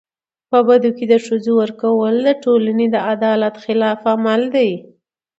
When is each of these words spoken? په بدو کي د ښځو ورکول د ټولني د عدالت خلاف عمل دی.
په 0.49 0.57
بدو 0.67 0.89
کي 0.97 1.05
د 1.11 1.15
ښځو 1.25 1.51
ورکول 1.61 2.15
د 2.27 2.29
ټولني 2.43 2.87
د 2.91 2.95
عدالت 3.13 3.55
خلاف 3.63 3.99
عمل 4.13 4.41
دی. 4.55 4.71